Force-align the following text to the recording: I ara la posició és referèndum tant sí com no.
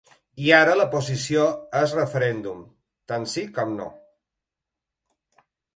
I 0.43 0.47
ara 0.59 0.77
la 0.79 0.87
posició 0.95 1.43
és 1.81 1.93
referèndum 1.99 2.65
tant 3.13 3.31
sí 3.37 3.47
com 3.61 3.79
no. 3.85 3.89